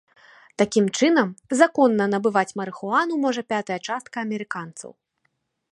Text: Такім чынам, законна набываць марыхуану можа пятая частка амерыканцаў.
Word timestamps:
Такім 0.61 0.85
чынам, 0.99 1.27
законна 1.61 2.07
набываць 2.15 2.55
марыхуану 2.61 3.13
можа 3.27 3.41
пятая 3.55 3.79
частка 3.91 4.15
амерыканцаў. 4.25 4.91